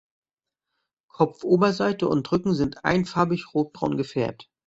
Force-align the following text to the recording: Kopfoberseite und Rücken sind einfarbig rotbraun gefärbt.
Kopfoberseite 1.11 2.07
und 2.09 2.31
Rücken 2.31 2.55
sind 2.55 2.85
einfarbig 2.85 3.53
rotbraun 3.53 3.97
gefärbt. 3.97 4.49